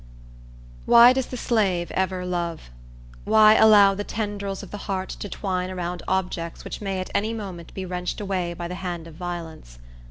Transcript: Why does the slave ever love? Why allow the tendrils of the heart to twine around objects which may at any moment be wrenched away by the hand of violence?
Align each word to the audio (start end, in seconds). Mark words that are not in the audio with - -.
Why 0.87 1.13
does 1.13 1.27
the 1.27 1.37
slave 1.37 1.91
ever 1.91 2.25
love? 2.25 2.71
Why 3.23 3.53
allow 3.53 3.93
the 3.93 4.03
tendrils 4.03 4.63
of 4.63 4.71
the 4.71 4.77
heart 4.89 5.09
to 5.09 5.29
twine 5.29 5.69
around 5.69 6.01
objects 6.07 6.63
which 6.65 6.81
may 6.81 6.99
at 6.99 7.11
any 7.13 7.35
moment 7.35 7.71
be 7.75 7.85
wrenched 7.85 8.19
away 8.19 8.55
by 8.55 8.67
the 8.67 8.73
hand 8.81 9.05
of 9.05 9.13
violence? 9.13 9.77